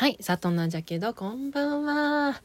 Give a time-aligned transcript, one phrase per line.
[0.00, 2.40] はい、佐藤なんじゃけど、こんばんは。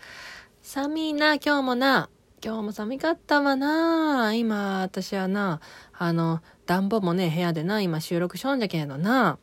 [0.62, 2.10] 寒いな、今日もな。
[2.44, 4.34] 今日も寒かったわな。
[4.34, 5.62] 今、私はな、
[5.94, 9.38] あの、暖房もね、部屋でな、今収録しょんじゃけどな。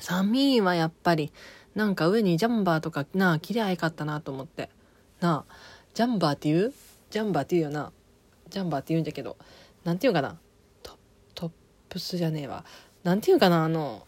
[0.00, 1.32] 寒いわ、やっぱり。
[1.74, 4.68] なんか上にジャンバーとかな、着りゃいかったなと思って。
[5.20, 5.54] なあ、
[5.94, 6.74] ジャンバーって言う？
[7.08, 7.90] ジャンバーって言うよな。
[8.50, 9.38] ジャンバーって言うんじゃけど。
[9.84, 10.36] なんて言うかな？
[10.82, 10.98] ト
[11.34, 11.50] トッ
[11.88, 12.66] プスじゃねえわ。
[13.02, 14.06] なんて言うかな、あの、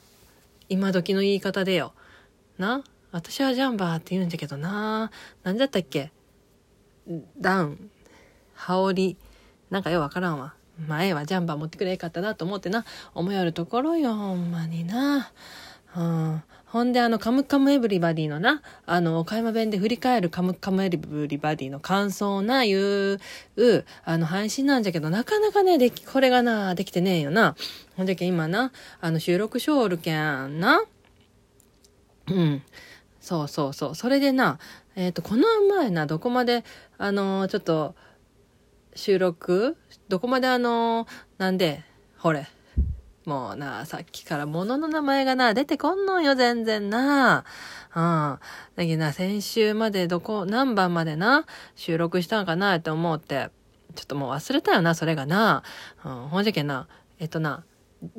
[0.68, 1.94] 今時の言い方でよ。
[2.58, 2.82] な？
[3.10, 5.10] 私はジャンバーって言うんだけどな。
[5.42, 6.12] 何だったっけ？
[7.38, 7.90] ダウン、
[8.54, 9.16] 羽織、
[9.70, 10.54] なんかようわからんわ。
[10.86, 12.84] 前はジャンバー持ってくれよかったなと思ってな、
[13.14, 15.30] 思いやるところよ、ほんまにな。
[15.94, 23.18] うん、ほんで、あの、カムカムエブリバディのな、あの、岡山弁で振り返るカムカムエブリバディの感想な、いう、
[24.04, 27.56] あの、配信なんじゃけど、なかなかね、でき、これがな、できてねえよな。
[27.96, 30.82] ほんじゃけ今な、あの、収録しょおるけんな。
[32.28, 32.62] うん。
[33.20, 33.94] そうそうそう。
[33.94, 34.58] それでな、
[34.96, 36.64] えっ、ー、と、この前な、どこまで、
[36.98, 37.94] あのー、ちょっと、
[38.94, 41.84] 収録どこまであのー、なんで、
[42.18, 42.48] ほれ。
[43.24, 47.44] もうな、さっきから物の名前がな、出てこんのよ、全然な。
[47.94, 48.02] うん。
[48.02, 48.38] だ
[48.76, 51.46] けどな、先週までどこ、何番までな、
[51.76, 53.50] 収録したんかなって思って、
[53.94, 55.62] ちょっともう忘れたよな、それがな。
[56.04, 56.88] うん、ほんじゃけな、
[57.20, 57.64] えっとな、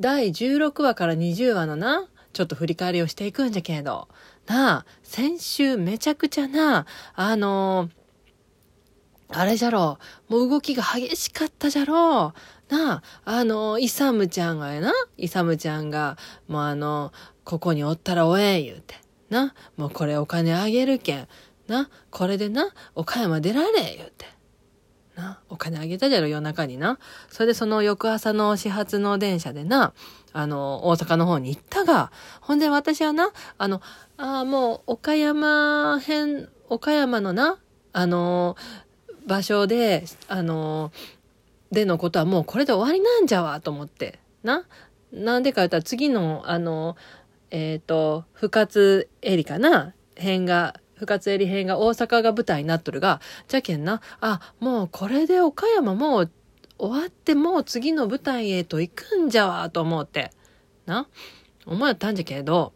[0.00, 4.08] 第16話から20話のな、ちょっと振り返りをしていくんじゃけど、
[4.46, 12.34] なあ、先週めちゃくちゃな、あのー、あれじゃろ、もう動きが激しかったじゃろ
[12.68, 12.74] う。
[12.74, 16.18] なあ、あのー、イサムちゃんがやな、イサムちゃんが、
[16.48, 17.12] もうあのー、
[17.44, 18.96] ここにおったらおえ言うて。
[19.30, 21.28] な、もうこれお金あげるけん。
[21.68, 24.26] な、これでな、岡山出られ言うて。
[25.16, 26.98] な、お金あげたじゃろ、夜中にな。
[27.30, 29.92] それでその翌朝の始発の電車でな、
[30.32, 33.80] あの、大阪の方に行ったが、ほんで私はな、あの、
[34.16, 37.58] ああ、もう、岡山編、岡山のな、
[37.92, 38.56] あの、
[39.26, 40.92] 場所で、あの、
[41.70, 44.18] でのことはもうこれで終わりなんじゃわ、と思って。
[44.42, 44.66] な。
[45.12, 46.96] なんでか言ったら次の、あの、
[47.50, 56.30] えっ、ー、と、不活エリかな編が不活エリ編が大阪が舞台になっとるが、じゃけんな、あ、もうこれで岡山もう
[56.78, 60.30] 終わってもう次の舞台へと行くんじゃわ、と思って。
[60.86, 61.06] な、
[61.66, 62.72] 思ったんじゃけど、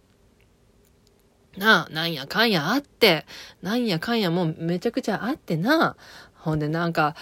[1.57, 3.25] な、なんやかんやあって、
[3.63, 5.97] なんやかんやもうめちゃくちゃあってな、
[6.35, 7.17] ほんでなんか、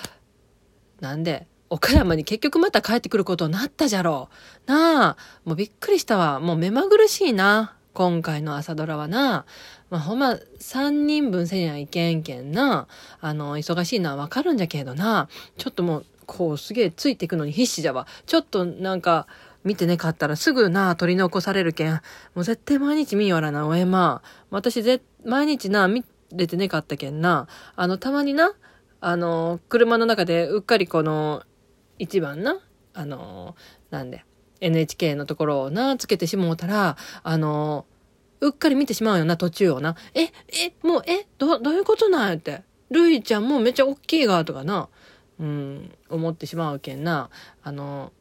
[1.00, 4.28] なんで、岡山に結局また帰ってくることになったじゃろ
[4.66, 4.70] う。
[4.70, 6.40] なあ、もうびっくりしたわ。
[6.40, 7.75] もう目まぐるしいな。
[7.96, 9.46] 今回の朝ドラはな、
[9.88, 12.88] まあ、ほんま3人分せにゃいけんけんな、
[13.22, 18.06] あの、忙しいのはわかるんじゃけどな、ちょっともう、こうすげえついていくのに必死じゃわ。
[18.26, 19.26] ちょっとなんか、
[19.64, 21.92] 見てねかったらすぐな、取り残されるけん。
[22.34, 24.22] もう絶対毎日見よらな、おえま。
[24.50, 27.48] 私ぜ、毎日な、見れてねかったけんな。
[27.76, 28.52] あの、たまにな、
[29.00, 31.44] あの、車の中でうっかりこの、
[31.98, 32.58] 一番な、
[32.92, 33.56] あの、
[33.88, 34.26] なんで、
[34.60, 37.86] NHK のところをな、つけてしもうたら、あの、
[38.40, 39.96] うっかり見てしまうよな、途中をな。
[40.14, 40.30] え、え、
[40.82, 42.62] もう、え、ど、どういうことなんって。
[42.90, 44.88] るいちゃんもめっちゃ大きいが、とかな。
[45.38, 47.30] うん、思ってしまうけんな。
[47.62, 48.12] あの、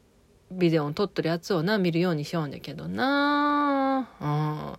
[0.50, 4.08] ビデオを撮っとるやつをな、見るようにしようんだけどな。
[4.20, 4.26] うん。
[4.26, 4.78] ま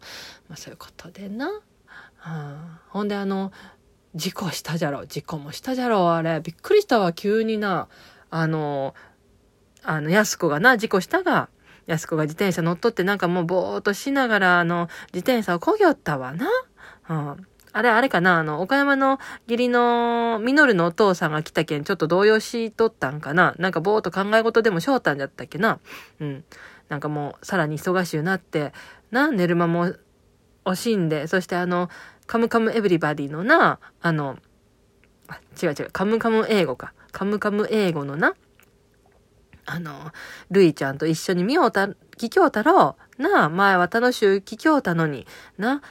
[0.51, 1.49] あそういうことでな。
[1.49, 1.61] うん、
[2.89, 3.51] ほんであの、
[4.15, 5.05] 事故したじゃろ。
[5.05, 6.39] 事故もしたじゃろ、あれ。
[6.41, 7.87] びっくりしたわ、急にな。
[8.29, 8.93] あの、
[9.87, 11.47] あの、安子がな、事故したが、
[11.85, 16.45] 安子が自転車乗っとってなんかもうぼーっとしながら、あの、自転車をこぎょったわな。
[17.09, 17.47] うん。
[17.71, 25.79] あれ、あれかなあの、岡山の義理の、ミノルのお父さんが来たけん、ちょっと動揺しとったんかななんかぼーっと考え事でもしょうたんじゃったっけな
[26.19, 26.43] うん。
[26.89, 28.73] なんかもう、さらに忙しゅうなって、
[29.11, 29.93] な、寝る間も
[30.65, 31.89] 惜しんで、そしてあの、
[32.25, 34.37] カムカムエブリバディのな、あの、
[35.29, 36.91] あ、違う違う、カムカム英語か。
[37.13, 38.33] カムカム英語のな、
[39.67, 40.11] あの、
[40.49, 43.21] るいちゃんと一緒に見ようた、聞きょうたろう。
[43.21, 45.27] なあ、前は楽しゅう聞きょうたのに。
[45.57, 45.81] な、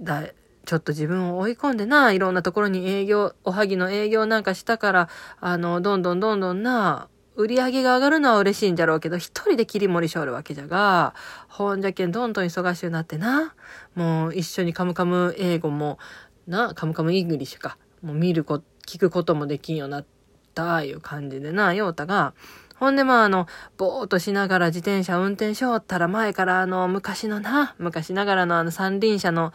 [0.00, 0.22] だ、
[0.64, 5.08] ちょっと自分を追い込んでな、いろんなところに営業、おはぎの営業なんかしたから、
[5.40, 11.14] あの、どんどんどんどんな、売り上げが上がるのは嬉しいんじゃろうけど、一人で切り盛りしょるわけじゃが、
[11.48, 13.54] ほんじゃけんどんどん忙しゅうなってな、
[13.96, 15.98] もう一緒にカムカム英語も、
[16.46, 20.06] な、 Come Come English か、もう見るこ、聞くこともできんようになっ
[20.54, 22.34] た、いう感じでな、ようたが、
[22.74, 29.52] ほんで、まあ、あの、ぼーっとしながら自転車運転しよったら前からあの、昔のな、昔ながらのあの三輪車の、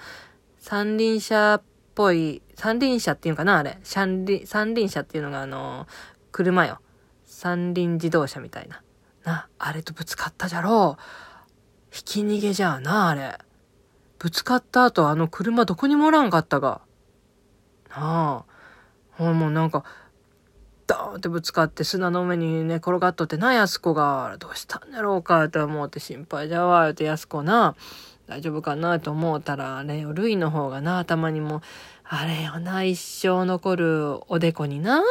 [0.58, 1.64] 三輪車っ
[1.96, 3.78] ぽい、三輪車っていうのかなあれ。
[3.84, 5.86] 三輪、車っていうのがあの、
[6.32, 6.80] 車よ。
[7.26, 8.82] 三輪自動車みたいな。
[9.24, 11.04] な、あれとぶつかったじゃろう。
[11.92, 13.38] ひき逃げじゃあな、あれ。
[14.18, 16.82] ぶつかった後あの車どこにもおらんかったが。
[17.90, 18.46] なあ。
[19.12, 19.84] ほんもうなんか、
[20.90, 24.38] ドーンってぶつかって砂の上に寝転がっとってな、安子が。
[24.40, 27.76] どうしたんだろうかって思って心配じゃわ、って安子な。
[28.26, 29.00] 大丈夫かな？
[29.00, 31.62] と思ったら、あれよ、ルイの方がな、頭にも、
[32.04, 35.04] あれよな、一生残るおでこにな、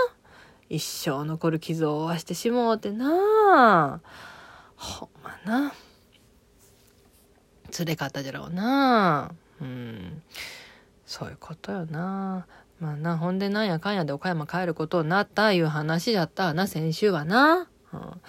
[0.69, 4.01] 一生残る傷を負わしてしもうてな。
[4.75, 5.73] ほんまな。
[7.71, 9.31] つれかったじゃろうな。
[9.61, 10.23] うん。
[11.07, 12.47] そういうことよな。
[12.81, 17.69] まあな、ほんでなんやかんやで岡山帰ることになったいう話じゃったわな、先週はな。
[17.93, 18.21] うん、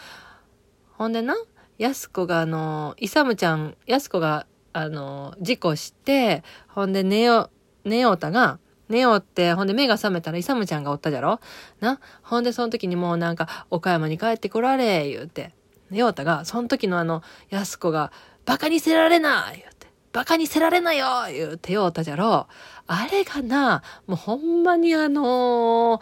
[0.94, 1.36] ほんでな、
[1.78, 7.52] やす子があの、イサムちゃん、やす子があの、事故して、ほんで寝よ、
[7.84, 11.40] 寝ようたが、寝ようって、ほんで目が覚めたらイサムちゃんがおったじゃろ？
[11.80, 12.00] な？
[12.24, 15.54] ほんでその時にもうなんか、岡山に帰ってこられ、言うて。
[15.92, 18.12] 寝ようたが、その時のあの、やす子が、
[18.46, 19.79] バカにせられな言うて。
[20.12, 22.54] バカにせられなよ言うてようたじゃろう
[22.88, 26.02] あれがな、もうほんまにあのー、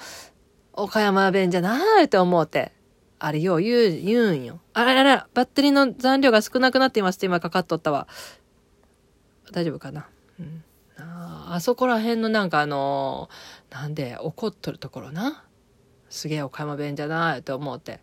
[0.73, 2.71] 岡山弁じゃないって思うて。
[3.19, 4.59] あれよう言う、言うんよ。
[4.73, 8.07] あららら、バッテリーの残量が少なくなっていますって今かかっとったわ。
[9.51, 10.07] 大丈夫かな？
[10.39, 10.63] うん。
[10.99, 15.43] ああそこら辺のなんかあのー、なんで怒っとるところな？
[16.11, 18.01] すげえ岡山弁じゃないと思って。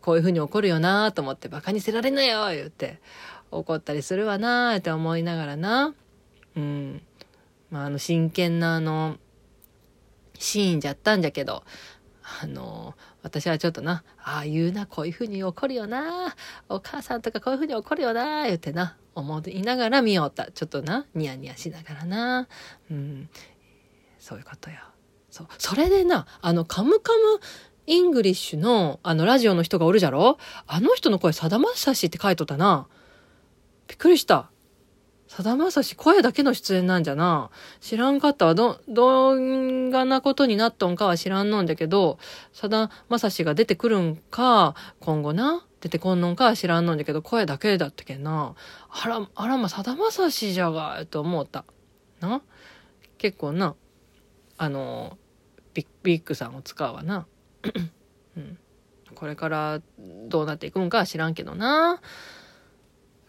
[0.00, 2.98] こういうふうに怒るよなと思って、バカにせられなよ言って、
[3.50, 5.94] 怒ったりするわなって思いながらな。
[6.56, 7.02] うん。
[7.70, 9.16] まあ、あの、真剣なあの、
[10.38, 11.64] シーンじゃったんじゃけど、
[12.42, 16.34] あの、私はちょっとな、ああ言うな、こういうふうに怒るよな、
[16.68, 20.50] お母さんとかこういうふうに怒るよな、言ってな、思いながら見よった。
[20.50, 22.48] ちょっとな、ニヤニヤしながらな。
[22.90, 23.28] うん。
[24.18, 24.76] そういうことよ。
[25.30, 25.46] そう。
[25.58, 27.40] それでな、あの、 Come Come
[27.86, 30.38] English の、あの、ラジオの人がおるじゃろ？
[30.66, 32.86] あの人の声、さだまさしって書いとったな。
[33.90, 34.52] びっくりした。
[35.26, 37.50] さだまさし声だけの出演なんじゃな。
[37.80, 38.54] 知らんかったわ。
[38.54, 42.20] ど、どんがなことになっとんかは知らんのんだけど、
[42.52, 48.54] さだまさしが出てくるんか、今後な、出てこんのんかは知らんのんだけど、声だけだったけんな。
[48.90, 51.64] あら、あらま、さだまさしじゃが、と思った。
[52.20, 52.42] な。
[53.18, 53.74] 結構な、
[54.56, 55.18] あの、
[55.74, 57.26] ビッビッグさんを使うわな。
[58.36, 58.56] うん。
[59.16, 59.80] これから
[60.28, 62.00] どうなっていくんかは知らんけどな。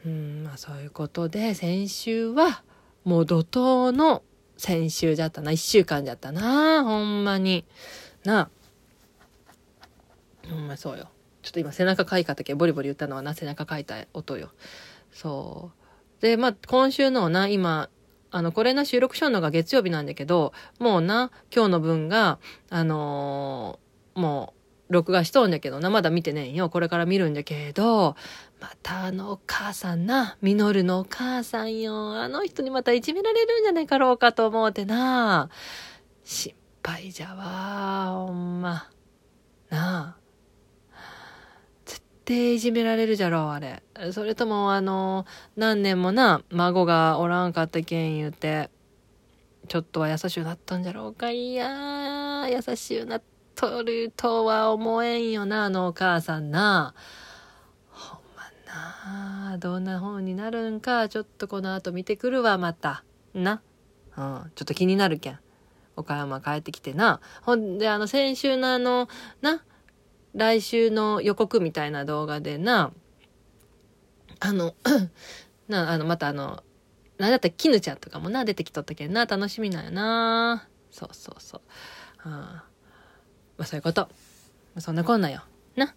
[0.06, 2.64] うんまあそういうことで先週は
[3.04, 4.24] もう怒涛の
[4.58, 7.66] 先週じゃったな1週間じゃったなほんまに。
[8.24, 8.50] な
[10.50, 11.10] ほんまそうよ。
[11.42, 14.52] ちょっと今背中かいかったけボリボリ言ったのはな背中かいた音よ。
[15.12, 15.72] そ
[16.20, 16.22] う。
[16.22, 17.90] でまあ今週のな今
[18.32, 22.40] あの、これな、収録しようのが月曜日なんだけど、もうな、今日の分が、
[22.70, 24.61] あのー、もう、
[24.92, 26.70] 録画しとんだけどな、まだ見てねえよ。
[26.70, 28.16] これから見るんだけど、
[28.60, 32.16] またあのお母さんな、ミノルのお母さんよ。
[32.16, 35.50] あの人にまたいじめられるんじゃないかろうかと思うてな。
[36.24, 36.54] 心
[36.84, 38.90] 配じゃわ、ほんま。
[39.70, 40.22] なあ。
[41.86, 43.82] 絶対いじめられるじゃろう、あれ。
[44.12, 48.70] それともあの、何年もな、孫がおらんかったけん言うて、
[49.68, 51.32] ちょっとは優しゅうなったんじゃろうか。
[51.32, 53.22] いや優しゅうなっ
[53.56, 56.94] とるとは思えんよな、あのお母さんな。
[58.74, 63.04] ああ、どんな本になるんか、ちょっとこの後見てくるわ、また。
[63.34, 63.62] な。
[64.18, 65.40] うん、ちょっと気になるけん。
[65.98, 67.20] 岡山帰ってきてな。
[67.42, 69.10] ほんで、あの、先週のあの、
[69.42, 69.64] な、
[70.34, 72.94] 来週の予告みたいな動画でな、
[74.40, 74.74] あの、
[75.68, 76.64] な、あの、またあの、
[77.18, 80.70] なんだったら、絹ちゃんとかもな、出てきとったけんな、楽しみなんやな。
[80.92, 81.62] そうそうそう。
[82.24, 82.64] あ
[83.62, 84.10] まあ、そういうこと。
[84.80, 85.44] そんなこんなよ。
[85.76, 85.94] な。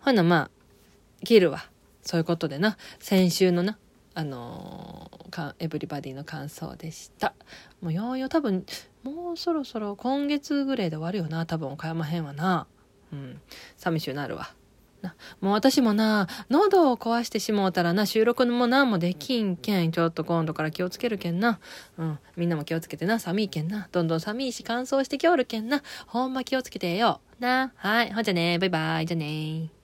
[0.00, 0.50] ほな、まあ、
[1.26, 1.68] 切るわ。
[2.00, 3.76] そういうことでな、先週のな、
[4.14, 7.34] あのー、エブリバディの感想でした。
[7.82, 8.64] もうようよ多分、
[9.02, 12.66] もうそろそろ今月ぐらいで終わるよな、多分岡山編はな。
[13.12, 13.42] うん、
[13.76, 14.48] 寂しゅうなるわ。
[15.40, 19.92] もう私もな、喉を壊してしもうたらな、収録もなんもできんけん。
[19.92, 21.58] ちょっと今度から気をつけるけんな。
[21.98, 22.18] うん。
[22.36, 23.18] みんなも気をつけてな。
[23.18, 23.88] 寒いけんな。
[23.92, 25.82] どんどん寒いし乾燥してきおるけんな。
[26.06, 27.20] ほんま気をつけてよ。
[27.38, 27.72] な。
[27.76, 28.12] はい。
[28.12, 28.58] ほんじゃね。
[28.58, 29.06] バイバイ。
[29.06, 29.75] じゃね